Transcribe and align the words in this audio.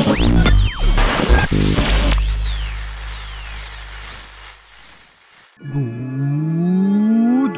Good 0.00 0.08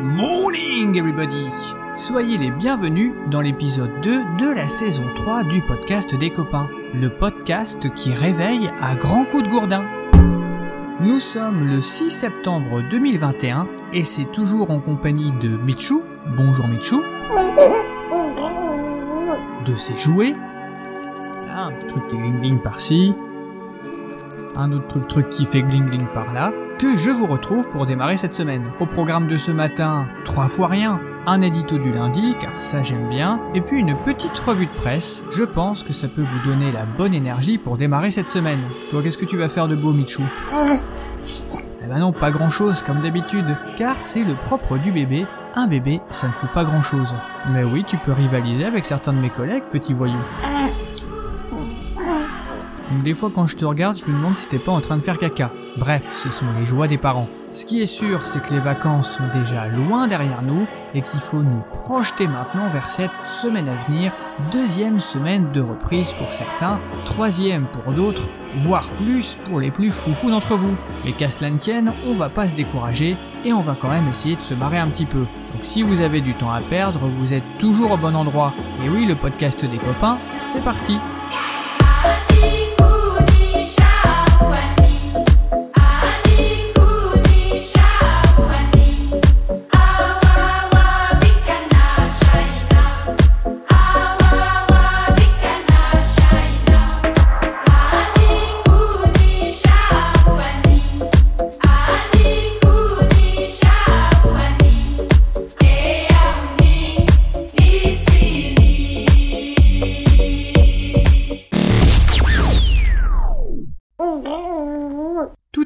morning 0.02 0.96
everybody. 0.96 1.46
Soyez 1.94 2.38
les 2.38 2.50
bienvenus 2.50 3.12
dans 3.30 3.40
l'épisode 3.40 3.92
2 4.02 4.10
de 4.40 4.52
la 4.56 4.66
saison 4.66 5.04
3 5.14 5.44
du 5.44 5.62
podcast 5.62 6.16
des 6.16 6.30
copains, 6.30 6.68
le 6.94 7.10
podcast 7.10 7.94
qui 7.94 8.12
réveille 8.12 8.72
à 8.80 8.96
grands 8.96 9.24
coups 9.24 9.44
de 9.44 9.48
gourdin. 9.48 9.84
Nous 11.00 11.20
sommes 11.20 11.68
le 11.68 11.80
6 11.80 12.10
septembre 12.10 12.82
2021 12.90 13.68
et 13.92 14.02
c'est 14.02 14.32
toujours 14.32 14.72
en 14.72 14.80
compagnie 14.80 15.30
de 15.40 15.56
Michou, 15.56 16.02
bonjour 16.36 16.66
Michou, 16.66 17.04
de 19.64 19.76
ses 19.76 19.96
jouets, 19.96 20.34
Un 21.64 21.70
petit 21.70 21.86
truc 21.86 22.08
qui 22.08 22.16
gling 22.16 22.40
gling 22.40 22.58
par-ci, 22.58 23.14
un 24.58 24.72
autre 24.72 24.88
truc 24.88 25.06
truc 25.06 25.28
qui 25.30 25.44
fait 25.44 25.62
gling 25.62 25.86
gling 25.86 26.06
par 26.12 26.32
là, 26.32 26.50
que 26.80 26.96
je 26.96 27.10
vous 27.10 27.26
retrouve 27.26 27.68
pour 27.70 27.86
démarrer 27.86 28.16
cette 28.16 28.34
semaine. 28.34 28.64
Au 28.80 28.86
programme 28.86 29.28
de 29.28 29.36
ce 29.36 29.52
matin, 29.52 30.08
trois 30.24 30.48
fois 30.48 30.66
rien, 30.66 31.00
un 31.24 31.40
édito 31.40 31.78
du 31.78 31.92
lundi, 31.92 32.34
car 32.40 32.58
ça 32.58 32.82
j'aime 32.82 33.08
bien, 33.08 33.40
et 33.54 33.60
puis 33.60 33.78
une 33.78 33.96
petite 34.02 34.36
revue 34.40 34.66
de 34.66 34.72
presse. 34.72 35.24
Je 35.30 35.44
pense 35.44 35.84
que 35.84 35.92
ça 35.92 36.08
peut 36.08 36.22
vous 36.22 36.40
donner 36.40 36.72
la 36.72 36.84
bonne 36.84 37.14
énergie 37.14 37.58
pour 37.58 37.76
démarrer 37.76 38.10
cette 38.10 38.28
semaine. 38.28 38.64
Toi, 38.90 39.00
qu'est-ce 39.04 39.18
que 39.18 39.24
tu 39.24 39.36
vas 39.36 39.48
faire 39.48 39.68
de 39.68 39.76
beau, 39.76 39.92
Michou? 39.92 40.24
Eh 41.80 41.86
ben 41.86 42.00
non, 42.00 42.10
pas 42.12 42.32
grand 42.32 42.50
chose 42.50 42.82
comme 42.82 43.00
d'habitude, 43.00 43.56
car 43.76 43.94
c'est 43.94 44.24
le 44.24 44.34
propre 44.34 44.78
du 44.78 44.90
bébé. 44.90 45.26
Un 45.54 45.68
bébé, 45.68 46.00
ça 46.10 46.26
ne 46.26 46.32
fout 46.32 46.50
pas 46.52 46.64
grand 46.64 46.82
chose. 46.82 47.14
Mais 47.52 47.62
oui, 47.62 47.84
tu 47.86 47.98
peux 47.98 48.12
rivaliser 48.12 48.64
avec 48.64 48.84
certains 48.84 49.12
de 49.12 49.18
mes 49.18 49.30
collègues, 49.30 49.64
petit 49.70 49.94
voyou. 49.94 50.18
Des 53.00 53.14
fois 53.14 53.30
quand 53.34 53.46
je 53.46 53.56
te 53.56 53.64
regarde, 53.64 53.96
je 53.96 54.10
me 54.10 54.16
demande 54.16 54.36
si 54.36 54.48
t'es 54.48 54.58
pas 54.58 54.72
en 54.72 54.80
train 54.80 54.96
de 54.96 55.02
faire 55.02 55.18
caca. 55.18 55.50
Bref, 55.78 56.04
ce 56.04 56.30
sont 56.30 56.46
les 56.58 56.66
joies 56.66 56.86
des 56.86 56.98
parents. 56.98 57.28
Ce 57.50 57.66
qui 57.66 57.80
est 57.80 57.86
sûr, 57.86 58.24
c'est 58.24 58.42
que 58.42 58.52
les 58.54 58.60
vacances 58.60 59.10
sont 59.10 59.28
déjà 59.32 59.66
loin 59.66 60.06
derrière 60.06 60.42
nous 60.42 60.66
et 60.94 61.02
qu'il 61.02 61.20
faut 61.20 61.42
nous 61.42 61.62
projeter 61.72 62.26
maintenant 62.26 62.68
vers 62.68 62.88
cette 62.88 63.16
semaine 63.16 63.68
à 63.68 63.74
venir, 63.74 64.12
deuxième 64.50 64.98
semaine 64.98 65.50
de 65.52 65.60
reprise 65.60 66.12
pour 66.12 66.28
certains, 66.28 66.80
troisième 67.04 67.66
pour 67.66 67.92
d'autres, 67.92 68.30
voire 68.56 68.90
plus 68.92 69.38
pour 69.44 69.60
les 69.60 69.70
plus 69.70 69.90
foufous 69.90 70.30
d'entre 70.30 70.56
vous. 70.56 70.76
Mais 71.04 71.12
qu'à 71.12 71.28
cela 71.28 71.50
ne 71.50 71.58
tienne, 71.58 71.92
on 72.06 72.14
va 72.14 72.28
pas 72.28 72.48
se 72.48 72.54
décourager 72.54 73.16
et 73.44 73.52
on 73.52 73.62
va 73.62 73.76
quand 73.78 73.90
même 73.90 74.08
essayer 74.08 74.36
de 74.36 74.42
se 74.42 74.54
marrer 74.54 74.78
un 74.78 74.88
petit 74.88 75.06
peu. 75.06 75.26
Donc 75.52 75.62
si 75.62 75.82
vous 75.82 76.00
avez 76.00 76.20
du 76.20 76.34
temps 76.34 76.52
à 76.52 76.60
perdre, 76.60 77.00
vous 77.08 77.34
êtes 77.34 77.58
toujours 77.58 77.92
au 77.92 77.96
bon 77.96 78.14
endroit. 78.14 78.52
Et 78.84 78.88
oui, 78.88 79.06
le 79.06 79.14
podcast 79.14 79.64
des 79.64 79.78
copains, 79.78 80.18
c'est 80.38 80.62
parti 80.62 80.98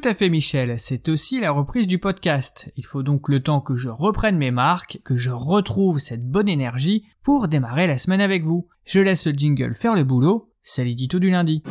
à 0.07 0.13
fait 0.13 0.29
Michel, 0.29 0.75
c'est 0.79 1.09
aussi 1.09 1.41
la 1.41 1.51
reprise 1.51 1.85
du 1.85 1.99
podcast. 1.99 2.71
Il 2.77 2.85
faut 2.85 3.03
donc 3.03 3.27
le 3.27 3.43
temps 3.43 3.59
que 3.59 3.75
je 3.75 3.89
reprenne 3.89 4.37
mes 4.37 4.51
marques, 4.51 4.99
que 5.03 5.17
je 5.17 5.31
retrouve 5.31 5.99
cette 5.99 6.25
bonne 6.25 6.47
énergie 6.47 7.03
pour 7.23 7.49
démarrer 7.49 7.87
la 7.87 7.97
semaine 7.97 8.21
avec 8.21 8.45
vous. 8.45 8.69
Je 8.85 9.01
laisse 9.01 9.27
le 9.27 9.33
jingle 9.33 9.73
faire 9.75 9.95
le 9.95 10.05
boulot, 10.05 10.53
c'est 10.63 10.85
l'édito 10.85 11.19
du 11.19 11.29
lundi. 11.29 11.61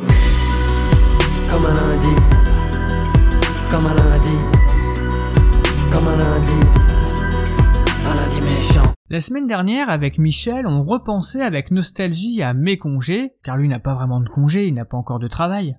Comme 1.49 1.65
un 1.65 1.73
lundi, 1.73 2.07
comme 3.71 3.85
un 3.85 3.95
lundi, 3.95 4.37
comme 5.91 6.07
un 6.07 6.15
lundi, 6.15 6.51
un 8.05 8.15
lundi 8.15 8.41
méchant. 8.41 8.93
La 9.09 9.19
semaine 9.19 9.47
dernière, 9.47 9.89
avec 9.89 10.19
Michel, 10.19 10.67
on 10.67 10.83
repensait 10.83 11.41
avec 11.41 11.71
nostalgie 11.71 12.43
à 12.43 12.53
mes 12.53 12.77
congés, 12.77 13.31
car 13.43 13.57
lui 13.57 13.67
n'a 13.67 13.79
pas 13.79 13.95
vraiment 13.95 14.21
de 14.21 14.29
congés, 14.29 14.67
il 14.67 14.75
n'a 14.75 14.85
pas 14.85 14.97
encore 14.97 15.19
de 15.19 15.27
travail. 15.27 15.75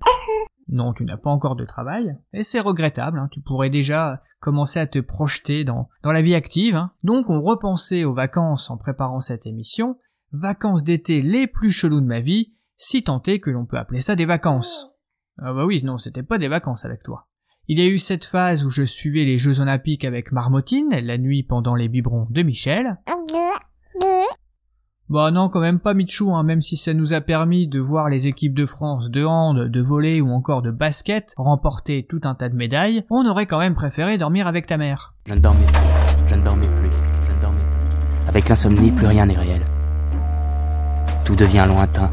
Non, 0.71 0.93
tu 0.93 1.03
n'as 1.03 1.17
pas 1.17 1.31
encore 1.31 1.55
de 1.55 1.65
travail, 1.65 2.15
et 2.31 2.43
c'est 2.43 2.59
regrettable, 2.59 3.17
hein, 3.17 3.27
tu 3.31 3.41
pourrais 3.41 3.71
déjà 3.71 4.21
commencer 4.39 4.79
à 4.79 4.85
te 4.87 4.99
projeter 4.99 5.63
dans, 5.63 5.89
dans 6.03 6.11
la 6.11 6.21
vie 6.21 6.35
active. 6.35 6.75
hein. 6.75 6.91
Donc 7.03 7.29
on 7.29 7.41
repensait 7.41 8.03
aux 8.03 8.13
vacances 8.13 8.69
en 8.69 8.77
préparant 8.77 9.19
cette 9.19 9.47
émission, 9.47 9.97
vacances 10.31 10.83
d'été 10.83 11.21
les 11.21 11.47
plus 11.47 11.71
chelous 11.71 12.01
de 12.01 12.05
ma 12.05 12.19
vie, 12.19 12.53
si 12.77 13.03
tant 13.03 13.21
est 13.23 13.39
que 13.39 13.49
l'on 13.49 13.65
peut 13.65 13.77
appeler 13.77 13.99
ça 13.99 14.15
des 14.15 14.25
vacances. 14.25 14.87
Ah 15.39 15.53
bah 15.53 15.65
oui, 15.65 15.81
non, 15.83 15.97
c'était 15.97 16.23
pas 16.23 16.37
des 16.37 16.47
vacances 16.47 16.85
avec 16.85 17.01
toi. 17.03 17.27
Il 17.67 17.79
y 17.79 17.81
a 17.81 17.87
eu 17.87 17.97
cette 17.97 18.25
phase 18.25 18.65
où 18.65 18.69
je 18.69 18.83
suivais 18.83 19.25
les 19.25 19.37
Jeux 19.37 19.61
Olympiques 19.61 20.05
avec 20.05 20.31
Marmotine, 20.31 20.89
la 21.03 21.17
nuit 21.17 21.43
pendant 21.43 21.75
les 21.75 21.87
biberons 21.87 22.27
de 22.29 22.41
Michel. 22.43 22.97
Bah 25.09 25.31
non, 25.31 25.49
quand 25.49 25.59
même 25.59 25.79
pas 25.79 25.95
Michou, 25.95 26.35
hein, 26.35 26.43
même 26.43 26.61
si 26.61 26.77
ça 26.77 26.93
nous 26.93 27.13
a 27.13 27.21
permis 27.21 27.67
de 27.67 27.79
voir 27.79 28.09
les 28.09 28.27
équipes 28.27 28.53
de 28.53 28.67
France 28.67 29.09
de 29.09 29.25
hand, 29.25 29.57
de 29.57 29.81
volley 29.81 30.21
ou 30.21 30.29
encore 30.29 30.61
de 30.61 30.69
basket 30.69 31.33
remporter 31.35 32.05
tout 32.07 32.21
un 32.25 32.35
tas 32.35 32.47
de 32.47 32.55
médailles, 32.55 33.03
on 33.09 33.25
aurait 33.25 33.47
quand 33.47 33.57
même 33.57 33.73
préféré 33.73 34.19
dormir 34.19 34.45
avec 34.45 34.67
ta 34.67 34.77
mère. 34.77 35.15
Je 35.25 35.33
ne 35.33 35.39
dormais 35.39 35.65
plus, 35.65 36.27
je 36.27 36.35
ne 36.35 36.43
dormais 36.43 36.67
plus, 36.67 36.91
je 37.25 37.31
ne 37.31 37.41
dormais 37.41 37.57
plus. 37.71 38.29
Avec 38.29 38.49
l'insomnie, 38.49 38.91
plus 38.91 39.07
rien 39.07 39.25
n'est 39.25 39.35
réel. 39.35 39.61
Tout 41.25 41.35
devient 41.35 41.65
lointain. 41.67 42.11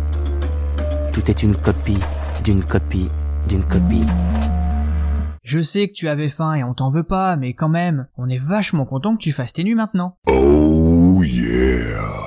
Tout 1.13 1.31
est 1.31 1.43
une 1.43 1.55
copie, 1.55 2.01
d'une 2.45 2.65
copie, 2.65 3.11
d'une 3.47 3.65
copie. 3.65 4.07
Je 5.45 5.61
sais 5.61 5.87
que 5.87 5.93
tu 5.93 6.09
avais 6.09 6.31
faim 6.31 6.55
et 6.55 6.65
on 6.65 6.73
t'en 6.73 6.89
veut 6.89 7.05
pas, 7.05 7.37
mais 7.37 7.53
quand 7.53 7.69
même, 7.69 8.07
on 8.17 8.31
est 8.31 8.43
vachement 8.43 8.87
content 8.87 9.17
que 9.17 9.23
tu 9.23 9.33
fasses 9.33 9.53
tes 9.53 9.65
nuits 9.65 9.75
maintenant. 9.75 10.17
Oh 10.29 11.23
yeah. 11.23 12.26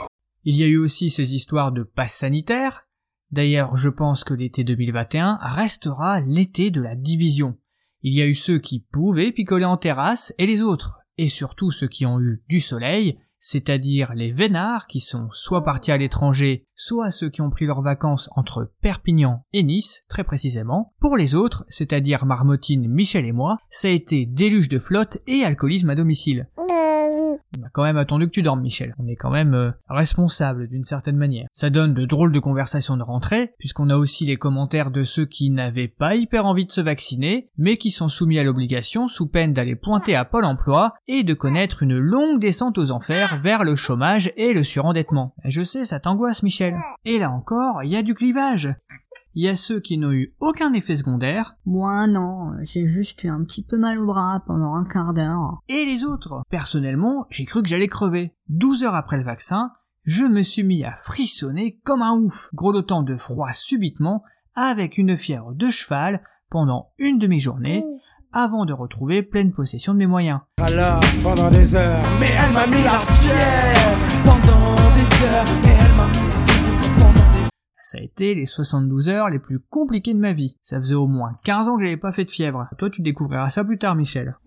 Il 0.50 0.56
y 0.56 0.64
a 0.64 0.68
eu 0.68 0.78
aussi 0.78 1.12
ces 1.12 1.36
histoires 1.36 1.72
de 1.72 1.84
passe 1.84 2.16
sanitaire. 2.16 2.88
D'ailleurs, 3.30 3.78
je 3.78 3.88
pense 3.88 4.24
que 4.24 4.34
l'été 4.34 4.64
2021 4.64 5.38
restera 5.40 6.22
l'été 6.22 6.72
de 6.72 6.82
la 6.82 6.96
division. 6.96 7.60
Il 8.02 8.16
y 8.16 8.22
a 8.24 8.26
eu 8.26 8.34
ceux 8.34 8.58
qui 8.58 8.80
pouvaient 8.80 9.32
picoler 9.32 9.66
en 9.66 9.78
terrasse 9.78 10.34
et 10.40 10.48
les 10.48 10.64
autres, 10.64 11.02
et 11.20 11.28
surtout 11.28 11.70
ceux 11.70 11.88
qui 11.88 12.08
ont 12.08 12.20
eu 12.20 12.42
du 12.50 12.62
soleil, 12.62 13.20
c'est-à-dire 13.38 14.16
les 14.16 14.32
vénards 14.32 14.88
qui 14.88 15.02
sont 15.02 15.28
soit 15.30 15.64
partis 15.64 15.92
à 15.92 15.98
l'étranger, 15.98 16.66
soit 16.74 17.12
ceux 17.12 17.30
qui 17.30 17.42
ont 17.42 17.52
pris 17.52 17.68
leurs 17.68 17.84
vacances 17.84 18.28
entre 18.36 18.74
Perpignan 18.82 19.46
et 19.54 19.62
Nice, 19.62 20.04
très 20.10 20.24
précisément. 20.24 20.96
Pour 21.00 21.16
les 21.16 21.36
autres, 21.36 21.64
c'est-à-dire 21.70 22.26
Marmotine, 22.26 22.88
Michel 22.88 23.26
et 23.26 23.34
moi, 23.34 23.58
ça 23.70 23.88
a 23.88 23.92
été 23.92 24.26
déluge 24.26 24.68
de 24.68 24.80
flotte 24.80 25.20
et 25.28 25.44
alcoolisme 25.44 25.92
à 25.92 25.96
domicile. 25.96 26.50
On 27.58 27.64
a 27.64 27.70
quand 27.70 27.84
même 27.84 27.98
attendu 27.98 28.28
que 28.28 28.32
tu 28.32 28.44
dormes, 28.44 28.62
Michel. 28.62 28.94
On 29.00 29.08
est 29.08 29.16
quand 29.16 29.32
même 29.32 29.54
euh, 29.54 29.72
responsable 29.90 30.68
d'une 30.68 30.84
certaine 30.84 31.18
manière. 31.18 31.48
Ça 31.54 31.70
donne 31.70 31.94
de 31.94 32.06
drôles 32.06 32.32
de 32.32 32.40
conversations 32.40 32.96
de 32.96 33.04
rentrée, 33.04 33.54
puisqu'on 33.58 33.90
a 33.90 33.98
aussi 33.98 34.26
les 34.26 34.38
commentaires 34.38 34.92
de 34.92 35.04
ceux 35.04 35.26
qui 35.26 35.50
n'avaient 35.50 35.88
pas 35.88 36.16
hyper 36.16 36.46
envie 36.46 36.66
de 36.66 36.72
se 36.72 36.82
vacciner, 36.82 37.50
mais 37.58 37.78
qui 37.78 37.90
sont 37.90 38.10
soumis 38.10 38.38
à 38.38 38.44
l'obligation 38.44 39.08
sous 39.08 39.28
peine 39.28 39.54
d'aller 39.54 39.76
pointer 39.76 40.16
à 40.16 40.26
Pôle 40.26 40.46
emploi 40.46 40.94
et 41.08 41.24
de 41.24 41.34
connaître 41.34 41.82
une 41.82 41.98
longue 41.98 42.40
descente 42.40 42.78
aux 42.78 42.92
enfers 42.92 43.38
vers 43.42 43.64
le 43.64 43.76
chômage 43.76 44.32
et 44.38 44.54
le 44.54 44.64
surendettement. 44.64 45.34
Je 45.44 45.64
sais, 45.64 45.86
ça 45.86 46.00
t'angoisse, 46.00 46.44
Michel. 46.44 46.76
Et 47.06 47.18
là 47.18 47.32
encore, 47.32 47.84
il 47.84 47.90
y 47.90 47.96
a 47.96 48.04
du 48.04 48.14
clivage. 48.14 48.70
Il 49.36 49.44
y 49.44 49.48
a 49.48 49.56
ceux 49.56 49.80
qui 49.80 49.98
n'ont 49.98 50.12
eu 50.12 50.34
aucun 50.40 50.74
effet 50.74 50.96
secondaire, 50.96 51.56
Moi 51.66 52.08
non, 52.08 52.54
j'ai 52.64 52.86
juste 52.88 53.24
eu 53.24 53.30
un 53.30 53.44
petit 53.44 53.64
peu 53.64 53.78
mal 53.78 54.00
au 54.00 54.06
bras 54.08 54.42
pendant 54.48 54.74
un 54.74 54.86
quart 54.86 55.14
d'heure. 55.14 55.60
et 55.70 55.86
les 55.86 56.04
autres. 56.04 56.42
Personnellement, 56.50 57.26
j'ai 57.30 57.46
cru 57.46 57.62
que 57.62 57.70
j'allais 57.70 57.88
crever. 57.88 58.34
12 58.50 58.84
heures 58.84 58.96
après 58.96 59.18
le 59.18 59.24
vaccin, 59.24 59.72
je 60.04 60.24
me 60.24 60.42
suis 60.42 60.64
mis 60.64 60.84
à 60.84 60.92
frissonner 60.92 61.80
comme 61.84 62.02
un 62.02 62.14
ouf, 62.14 62.50
grelottant 62.54 63.04
de 63.04 63.16
froid 63.16 63.54
subitement, 63.54 64.24
avec 64.56 64.98
une 64.98 65.16
fièvre 65.16 65.54
de 65.54 65.68
cheval 65.68 66.22
pendant 66.50 66.90
une 66.98 67.20
demi-journée, 67.20 67.84
avant 68.34 68.66
de 68.66 68.74
retrouver 68.74 69.22
pleine 69.24 69.52
possession 69.52 69.94
de 69.94 70.00
mes 70.00 70.08
moyens. 70.08 70.40
Alors, 70.58 71.00
pendant 71.22 71.52
des 71.52 71.76
heures, 71.76 72.04
mais 72.20 72.30
elle 72.44 72.52
m'a 72.54 72.66
mis 72.68 72.84
la 72.84 73.00
fièvre 73.00 74.24
Pendant 74.26 74.76
des 74.94 75.26
heures, 75.26 75.46
mais 75.64 75.76
elle 75.80 75.96
m'a 75.96 76.08
Ça 77.92 77.98
a 77.98 78.02
été 78.02 78.36
les 78.36 78.46
72 78.46 79.10
heures 79.10 79.32
les 79.32 79.40
plus 79.40 79.58
compliquées 79.58 80.14
de 80.14 80.20
ma 80.20 80.32
vie. 80.32 80.56
Ça 80.62 80.80
faisait 80.80 80.94
au 80.94 81.08
moins 81.08 81.36
15 81.44 81.70
ans 81.70 81.76
que 81.76 81.82
j'avais 81.82 81.98
pas 81.98 82.12
fait 82.12 82.24
de 82.24 82.30
fièvre. 82.30 82.68
Toi, 82.78 82.92
tu 82.92 83.02
découvriras 83.02 83.50
ça 83.50 83.64
plus 83.64 83.80
tard, 83.80 83.96
Michel. 83.96 84.38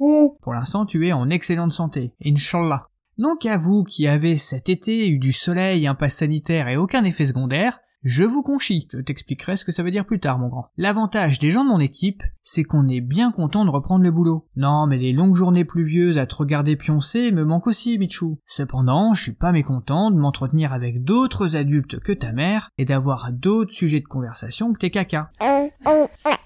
Pour 0.40 0.54
l'instant, 0.54 0.86
tu 0.86 1.08
es 1.08 1.12
en 1.12 1.28
excellente 1.28 1.72
santé. 1.72 2.12
Inch'Allah. 2.24 2.86
Donc 3.18 3.44
à 3.44 3.56
vous 3.56 3.82
qui 3.82 4.06
avez 4.06 4.36
cet 4.36 4.68
été 4.68 5.08
eu 5.08 5.18
du 5.18 5.32
soleil, 5.32 5.88
un 5.88 5.96
pass 5.96 6.18
sanitaire 6.18 6.68
et 6.68 6.76
aucun 6.76 7.02
effet 7.02 7.26
secondaire, 7.26 7.80
Je 8.04 8.24
vous 8.24 8.42
conchis, 8.42 8.88
je 8.92 8.98
t'expliquerai 8.98 9.54
ce 9.54 9.64
que 9.64 9.70
ça 9.70 9.84
veut 9.84 9.92
dire 9.92 10.04
plus 10.04 10.18
tard, 10.18 10.36
mon 10.36 10.48
grand. 10.48 10.66
L'avantage 10.76 11.38
des 11.38 11.52
gens 11.52 11.62
de 11.62 11.68
mon 11.68 11.78
équipe, 11.78 12.24
c'est 12.42 12.64
qu'on 12.64 12.88
est 12.88 13.00
bien 13.00 13.30
content 13.30 13.64
de 13.64 13.70
reprendre 13.70 14.02
le 14.02 14.10
boulot. 14.10 14.48
Non, 14.56 14.88
mais 14.88 14.98
les 14.98 15.12
longues 15.12 15.36
journées 15.36 15.64
pluvieuses 15.64 16.18
à 16.18 16.26
te 16.26 16.34
regarder 16.34 16.74
pioncer 16.74 17.30
me 17.30 17.44
manquent 17.44 17.68
aussi, 17.68 17.98
Michou. 17.98 18.40
Cependant, 18.44 19.14
je 19.14 19.22
suis 19.22 19.34
pas 19.36 19.52
mécontent 19.52 20.10
de 20.10 20.18
m'entretenir 20.18 20.72
avec 20.72 21.04
d'autres 21.04 21.54
adultes 21.54 22.00
que 22.00 22.12
ta 22.12 22.32
mère 22.32 22.70
et 22.76 22.84
d'avoir 22.84 23.30
d'autres 23.30 23.72
sujets 23.72 24.00
de 24.00 24.06
conversation 24.06 24.72
que 24.72 24.78
tes 24.78 24.90
caca. 24.90 25.30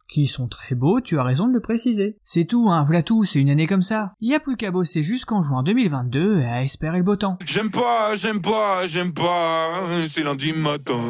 Qui 0.09 0.27
sont 0.27 0.49
très 0.49 0.75
beaux, 0.75 1.01
tu 1.01 1.19
as 1.19 1.25
raison 1.25 1.49
de 1.49 1.55
le 1.55 1.61
préciser. 1.61 2.19
C'est 2.23 2.45
tout, 2.45 2.69
hein, 2.69 2.83
voilà 2.85 3.03
tout, 3.03 3.25
c'est 3.25 3.41
une 3.41 3.51
année 3.51 3.67
comme 3.67 3.83
ça. 3.83 4.13
Y 4.21 4.35
a 4.35 4.41
plus 4.41 4.57
qu'à 4.57 4.71
bosser 4.71 5.03
jusqu'en 5.03 5.43
juin 5.43 5.63
2022 5.63 6.41
et 6.41 6.45
à 6.45 6.63
espérer 6.63 6.99
le 6.99 7.03
beau 7.03 7.17
temps. 7.17 7.39
J'aime 7.45 7.71
pas, 7.71 8.15
j'aime 8.15 8.41
pas, 8.41 8.87
j'aime 8.87 9.13
pas, 9.13 9.83
c'est 10.09 10.23
lundi 10.23 10.53
matin. 10.53 11.01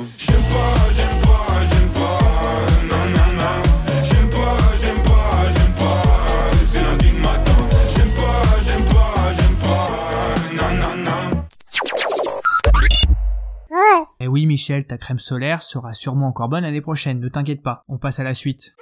Eh 14.18 14.28
oui, 14.28 14.46
Michel, 14.46 14.84
ta 14.84 14.98
crème 14.98 15.20
solaire 15.20 15.62
sera 15.62 15.92
sûrement 15.92 16.26
encore 16.26 16.48
bonne 16.48 16.62
l'année 16.62 16.80
prochaine, 16.80 17.20
ne 17.20 17.28
t'inquiète 17.28 17.62
pas. 17.62 17.84
On 17.86 17.96
passe 17.96 18.18
à 18.18 18.24
la 18.24 18.34
suite. 18.34 18.72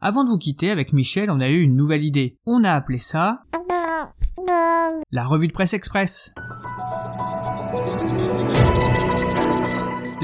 Avant 0.00 0.24
de 0.24 0.30
vous 0.30 0.38
quitter, 0.38 0.72
avec 0.72 0.92
Michel, 0.92 1.30
on 1.30 1.40
a 1.40 1.48
eu 1.48 1.60
une 1.60 1.76
nouvelle 1.76 2.02
idée. 2.02 2.38
On 2.44 2.64
a 2.64 2.72
appelé 2.72 2.98
ça... 2.98 3.44
La 5.16 5.24
revue 5.24 5.46
de 5.46 5.52
presse 5.52 5.74
express. 5.74 6.34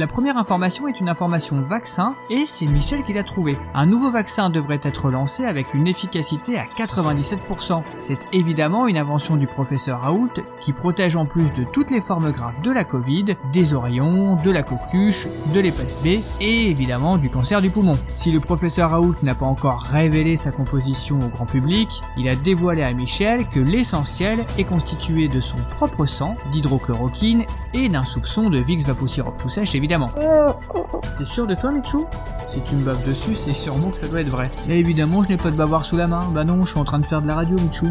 La 0.00 0.06
première 0.06 0.38
information 0.38 0.88
est 0.88 0.98
une 0.98 1.10
information 1.10 1.60
vaccin 1.60 2.14
et 2.30 2.46
c'est 2.46 2.64
Michel 2.64 3.02
qui 3.02 3.12
l'a 3.12 3.22
trouvé. 3.22 3.58
Un 3.74 3.84
nouveau 3.84 4.10
vaccin 4.10 4.48
devrait 4.48 4.80
être 4.82 5.10
lancé 5.10 5.44
avec 5.44 5.74
une 5.74 5.86
efficacité 5.86 6.58
à 6.58 6.64
97%. 6.64 7.82
C'est 7.98 8.26
évidemment 8.32 8.86
une 8.86 8.96
invention 8.96 9.36
du 9.36 9.46
professeur 9.46 10.00
Raoult 10.00 10.32
qui 10.58 10.72
protège 10.72 11.16
en 11.16 11.26
plus 11.26 11.52
de 11.52 11.64
toutes 11.64 11.90
les 11.90 12.00
formes 12.00 12.32
graves 12.32 12.62
de 12.62 12.70
la 12.70 12.84
Covid, 12.84 13.26
des 13.52 13.74
oreillons, 13.74 14.36
de 14.36 14.50
la 14.50 14.62
coqueluche, 14.62 15.28
de 15.52 15.60
l'hépatite 15.60 16.02
B 16.02 16.24
et 16.40 16.70
évidemment 16.70 17.18
du 17.18 17.28
cancer 17.28 17.60
du 17.60 17.68
poumon. 17.68 17.98
Si 18.14 18.32
le 18.32 18.40
professeur 18.40 18.92
Raoult 18.92 19.16
n'a 19.22 19.34
pas 19.34 19.44
encore 19.44 19.82
révélé 19.82 20.36
sa 20.36 20.50
composition 20.50 21.20
au 21.20 21.28
grand 21.28 21.44
public, 21.44 22.00
il 22.16 22.26
a 22.30 22.36
dévoilé 22.36 22.84
à 22.84 22.94
Michel 22.94 23.46
que 23.48 23.60
l'essentiel 23.60 24.38
est 24.56 24.64
constitué 24.64 25.28
de 25.28 25.40
son 25.40 25.58
propre 25.68 26.06
sang, 26.06 26.36
d'hydrochloroquine 26.52 27.44
et 27.74 27.90
d'un 27.90 28.04
soupçon 28.04 28.48
de 28.48 28.58
Vicks 28.58 28.86
Vaposirop 28.86 29.34
tout 29.38 29.50
sèche 29.50 29.74
évidemment. 29.74 29.89
T'es 31.16 31.24
sûr 31.24 31.46
de 31.48 31.54
toi, 31.54 31.72
Michou? 31.72 32.06
Si 32.46 32.60
tu 32.62 32.76
me 32.76 32.84
baves 32.84 33.02
dessus, 33.02 33.34
c'est 33.34 33.52
sûrement 33.52 33.90
que 33.90 33.98
ça 33.98 34.06
doit 34.06 34.20
être 34.20 34.28
vrai. 34.28 34.48
Et 34.68 34.78
évidemment, 34.78 35.22
je 35.22 35.28
n'ai 35.28 35.36
pas 35.36 35.50
de 35.50 35.56
bavoir 35.56 35.84
sous 35.84 35.96
la 35.96 36.06
main. 36.06 36.28
Bah 36.32 36.44
non, 36.44 36.64
je 36.64 36.70
suis 36.70 36.78
en 36.78 36.84
train 36.84 37.00
de 37.00 37.06
faire 37.06 37.22
de 37.22 37.26
la 37.26 37.34
radio, 37.34 37.56
Michou. 37.58 37.88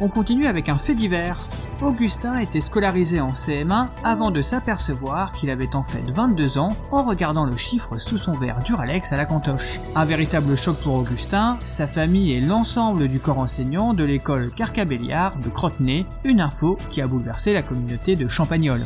On 0.00 0.08
continue 0.08 0.46
avec 0.46 0.68
un 0.68 0.76
fait 0.76 0.94
divers. 0.94 1.38
Augustin 1.80 2.38
était 2.40 2.60
scolarisé 2.60 3.20
en 3.20 3.32
CM1 3.32 3.86
avant 4.02 4.30
de 4.32 4.42
s'apercevoir 4.42 5.32
qu'il 5.32 5.48
avait 5.48 5.76
en 5.76 5.84
fait 5.84 6.02
22 6.10 6.58
ans 6.58 6.76
en 6.90 7.04
regardant 7.04 7.44
le 7.44 7.56
chiffre 7.56 7.98
sous 7.98 8.16
son 8.16 8.32
verre 8.32 8.60
Duralex 8.64 9.12
à 9.12 9.16
la 9.16 9.26
cantoche. 9.26 9.80
Un 9.94 10.04
véritable 10.04 10.56
choc 10.56 10.76
pour 10.78 10.96
Augustin, 10.96 11.56
sa 11.62 11.86
famille 11.86 12.32
et 12.32 12.40
l'ensemble 12.40 13.06
du 13.06 13.20
corps 13.20 13.38
enseignant 13.38 13.94
de 13.94 14.02
l'école 14.02 14.50
Carcabelliard 14.56 15.38
de 15.38 15.48
Crotenay, 15.48 16.04
une 16.24 16.40
info 16.40 16.76
qui 16.90 17.00
a 17.00 17.06
bouleversé 17.06 17.52
la 17.52 17.62
communauté 17.62 18.16
de 18.16 18.26
Champagnol. 18.26 18.80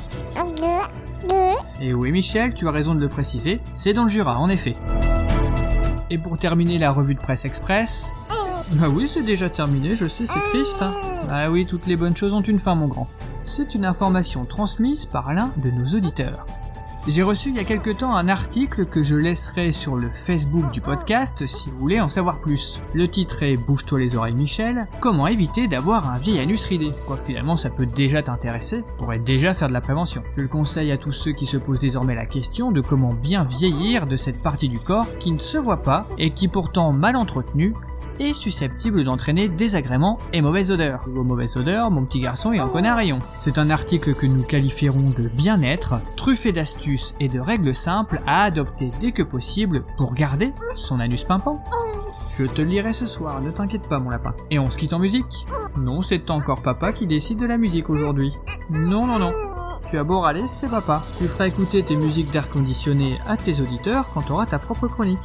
Et 1.84 1.94
oui 1.94 2.12
Michel, 2.12 2.54
tu 2.54 2.68
as 2.68 2.70
raison 2.70 2.94
de 2.94 3.00
le 3.00 3.08
préciser, 3.08 3.60
c'est 3.72 3.92
dans 3.92 4.04
le 4.04 4.08
Jura 4.08 4.38
en 4.38 4.48
effet. 4.48 4.76
Et 6.10 6.18
pour 6.18 6.38
terminer 6.38 6.78
la 6.78 6.92
revue 6.92 7.16
de 7.16 7.20
presse 7.20 7.44
express... 7.44 8.16
Bah 8.70 8.86
oui, 8.88 9.08
c'est 9.08 9.24
déjà 9.24 9.50
terminé, 9.50 9.96
je 9.96 10.06
sais, 10.06 10.24
c'est 10.24 10.40
triste. 10.44 10.80
Hein. 10.80 10.94
Ah 11.28 11.50
oui, 11.50 11.66
toutes 11.66 11.86
les 11.86 11.96
bonnes 11.96 12.16
choses 12.16 12.34
ont 12.34 12.40
une 12.40 12.60
fin, 12.60 12.76
mon 12.76 12.86
grand. 12.86 13.08
C'est 13.40 13.74
une 13.74 13.84
information 13.84 14.44
transmise 14.44 15.06
par 15.06 15.34
l'un 15.34 15.52
de 15.56 15.70
nos 15.70 15.84
auditeurs. 15.84 16.46
J'ai 17.08 17.24
reçu 17.24 17.48
il 17.48 17.56
y 17.56 17.58
a 17.58 17.64
quelque 17.64 17.90
temps 17.90 18.14
un 18.14 18.28
article 18.28 18.86
que 18.86 19.02
je 19.02 19.16
laisserai 19.16 19.72
sur 19.72 19.96
le 19.96 20.08
Facebook 20.08 20.70
du 20.70 20.80
podcast 20.80 21.44
si 21.46 21.68
vous 21.68 21.76
voulez 21.76 22.00
en 22.00 22.06
savoir 22.06 22.38
plus. 22.38 22.80
Le 22.94 23.08
titre 23.08 23.42
est 23.42 23.56
Bouge-toi 23.56 23.98
les 23.98 24.14
oreilles 24.14 24.34
Michel, 24.34 24.86
comment 25.00 25.26
éviter 25.26 25.66
d'avoir 25.66 26.08
un 26.08 26.16
vieil 26.16 26.38
anus 26.38 26.64
ridé? 26.66 26.92
Quoique 27.04 27.24
finalement 27.24 27.56
ça 27.56 27.70
peut 27.70 27.86
déjà 27.86 28.22
t'intéresser, 28.22 28.84
pourrait 28.98 29.18
déjà 29.18 29.52
faire 29.52 29.66
de 29.66 29.72
la 29.72 29.80
prévention. 29.80 30.22
Je 30.30 30.42
le 30.42 30.46
conseille 30.46 30.92
à 30.92 30.96
tous 30.96 31.10
ceux 31.10 31.32
qui 31.32 31.44
se 31.44 31.56
posent 31.56 31.80
désormais 31.80 32.14
la 32.14 32.24
question 32.24 32.70
de 32.70 32.80
comment 32.80 33.14
bien 33.14 33.42
vieillir 33.42 34.06
de 34.06 34.16
cette 34.16 34.40
partie 34.40 34.68
du 34.68 34.78
corps 34.78 35.12
qui 35.14 35.32
ne 35.32 35.40
se 35.40 35.58
voit 35.58 35.82
pas 35.82 36.06
et 36.18 36.30
qui 36.30 36.46
pourtant 36.46 36.92
mal 36.92 37.16
entretenue 37.16 37.74
est 38.22 38.34
susceptible 38.34 39.04
d'entraîner 39.04 39.48
désagréments 39.48 40.18
et 40.32 40.42
mauvaises 40.42 40.70
odeurs. 40.70 41.06
Vos 41.08 41.24
mauvaises 41.24 41.56
odeurs, 41.56 41.90
mon 41.90 42.04
petit 42.04 42.20
garçon, 42.20 42.52
il 42.52 42.60
en 42.60 42.68
connaît 42.68 42.88
un 42.88 42.94
rayon. 42.94 43.20
C'est 43.36 43.58
un 43.58 43.70
article 43.70 44.14
que 44.14 44.26
nous 44.26 44.42
qualifierons 44.42 45.10
de 45.10 45.28
bien-être, 45.28 45.94
truffé 46.16 46.52
d'astuces 46.52 47.14
et 47.20 47.28
de 47.28 47.40
règles 47.40 47.74
simples 47.74 48.20
à 48.26 48.42
adopter 48.42 48.90
dès 49.00 49.12
que 49.12 49.22
possible 49.22 49.84
pour 49.96 50.14
garder 50.14 50.52
son 50.74 51.00
anus 51.00 51.24
pimpant. 51.24 51.62
Je 52.30 52.44
te 52.44 52.62
le 52.62 52.68
lirai 52.68 52.92
ce 52.92 53.06
soir, 53.06 53.40
ne 53.40 53.50
t'inquiète 53.50 53.88
pas 53.88 53.98
mon 53.98 54.10
lapin. 54.10 54.34
Et 54.50 54.58
on 54.58 54.70
se 54.70 54.78
quitte 54.78 54.94
en 54.94 54.98
musique? 54.98 55.46
Non, 55.76 56.00
c'est 56.00 56.30
encore 56.30 56.62
papa 56.62 56.92
qui 56.92 57.06
décide 57.06 57.38
de 57.38 57.46
la 57.46 57.58
musique 57.58 57.90
aujourd'hui. 57.90 58.32
Non, 58.70 59.06
non, 59.06 59.18
non. 59.18 59.32
Tu 59.86 59.98
as 59.98 60.04
beau 60.04 60.20
râler, 60.20 60.46
c'est 60.46 60.68
papa. 60.68 61.02
Tu 61.18 61.28
feras 61.28 61.48
écouter 61.48 61.82
tes 61.82 61.96
musiques 61.96 62.30
d'air 62.30 62.48
conditionné 62.48 63.18
à 63.26 63.36
tes 63.36 63.60
auditeurs 63.60 64.10
quand 64.10 64.22
tu 64.22 64.32
auras 64.32 64.46
ta 64.46 64.58
propre 64.58 64.86
chronique. 64.86 65.18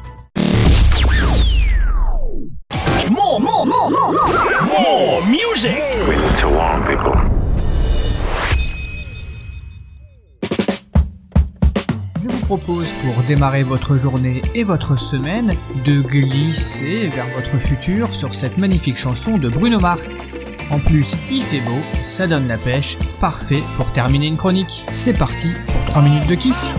More, 3.77 3.91
more, 3.91 4.11
more, 4.11 4.27
more, 4.65 4.81
more 4.81 5.25
music. 5.27 5.77
We 6.09 6.15
need 6.15 6.37
to 6.39 6.49
warn 6.49 6.83
people. 6.83 7.13
Je 12.19 12.27
vous 12.27 12.39
propose 12.39 12.91
pour 12.93 13.23
démarrer 13.27 13.61
votre 13.61 13.99
journée 13.99 14.41
et 14.55 14.63
votre 14.63 14.97
semaine 14.97 15.53
de 15.85 16.01
glisser 16.01 17.07
vers 17.09 17.27
votre 17.35 17.59
futur 17.59 18.11
sur 18.15 18.33
cette 18.33 18.57
magnifique 18.57 18.97
chanson 18.97 19.37
de 19.37 19.47
Bruno 19.47 19.79
Mars. 19.79 20.25
En 20.71 20.79
plus, 20.79 21.15
il 21.29 21.43
fait 21.43 21.61
beau, 21.61 21.77
ça 22.01 22.25
donne 22.25 22.47
la 22.47 22.57
pêche, 22.57 22.97
parfait 23.19 23.61
pour 23.75 23.91
terminer 23.91 24.25
une 24.25 24.37
chronique. 24.37 24.87
C'est 24.93 25.17
parti 25.17 25.51
pour 25.71 25.85
3 25.85 26.01
minutes 26.01 26.27
de 26.27 26.35
kiff. 26.35 26.73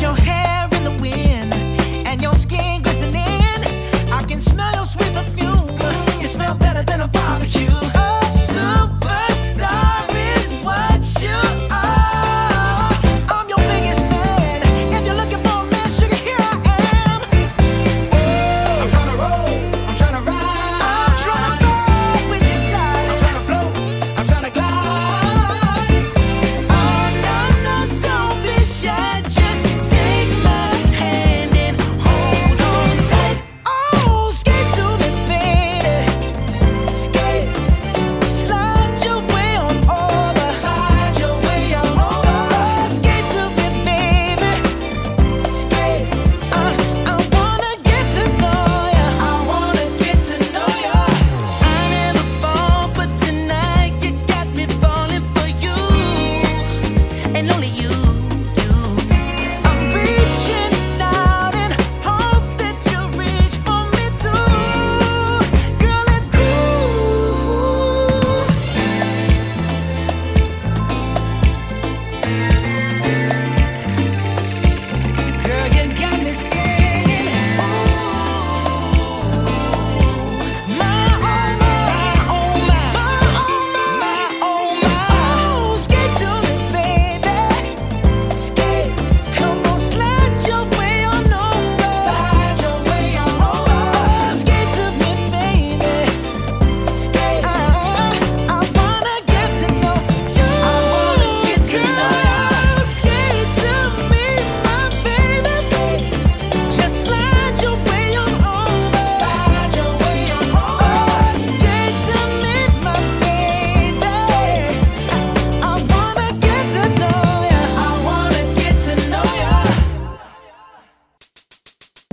your 0.00 0.14
head. 0.14 0.27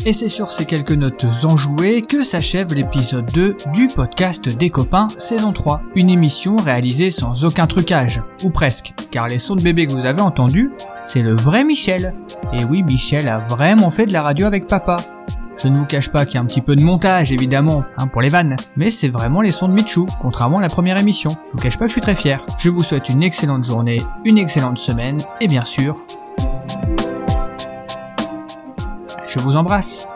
Et 0.08 0.14
c'est 0.14 0.30
sur 0.30 0.52
ces 0.52 0.66
quelques 0.66 0.92
notes 0.92 1.26
enjouées 1.46 2.04
que 2.04 2.22
s'achève 2.22 2.76
l'épisode 2.76 3.26
2 3.34 3.58
du 3.74 3.88
podcast 3.88 4.48
des 4.48 4.70
copains 4.70 5.08
saison 5.18 5.52
3. 5.52 5.82
Une 5.96 6.12
émission 6.12 6.58
réalisée 6.58 7.10
sans 7.10 7.44
aucun 7.44 7.66
trucage, 7.66 8.22
ou 8.44 8.52
presque, 8.52 8.94
car 9.10 9.28
les 9.28 9.40
sons 9.40 9.56
de 9.56 9.64
bébé 9.64 9.88
que 9.88 9.94
vous 9.94 10.06
avez 10.06 10.22
entendus, 10.22 10.70
c'est 11.08 11.24
le 11.24 11.36
vrai 11.36 11.64
Michel. 11.64 12.14
Et 12.54 12.64
oui, 12.66 12.84
Michel 12.84 13.28
a 13.28 13.40
vraiment 13.40 13.90
fait 13.90 14.06
de 14.06 14.14
la 14.14 14.22
radio 14.22 14.46
avec 14.46 14.68
papa. 14.68 14.98
Je 15.58 15.70
ne 15.70 15.78
vous 15.78 15.86
cache 15.86 16.12
pas 16.12 16.26
qu'il 16.26 16.36
y 16.36 16.38
a 16.38 16.42
un 16.42 16.46
petit 16.46 16.62
peu 16.62 16.76
de 16.76 16.84
montage, 16.84 17.32
évidemment, 17.32 17.84
hein, 17.98 18.06
pour 18.06 18.22
les 18.22 18.30
vannes, 18.30 18.58
mais 18.76 18.92
c'est 18.92 19.08
vraiment 19.08 19.42
les 19.42 19.52
sons 19.52 19.70
de 19.70 19.74
Michou, 19.74 20.06
contrairement 20.22 20.60
à 20.60 20.62
la 20.62 20.70
première 20.70 21.00
émission. 21.00 21.32
Je 21.32 21.52
vous 21.54 21.64
cache 21.64 21.80
pas 21.80 21.86
que 21.86 21.90
je 21.90 21.94
suis 21.94 22.02
très 22.02 22.14
fier. 22.14 22.46
Je 22.60 22.70
vous 22.70 22.84
souhaite 22.84 23.10
une 23.10 23.24
excellente 23.24 23.64
journée, 23.64 24.04
une 24.24 24.38
excellente 24.38 24.78
semaine, 24.78 25.18
et 25.42 25.48
bien 25.48 25.66
sûr, 25.66 26.06
je 29.36 29.42
vous 29.42 29.58
embrasse. 29.58 30.08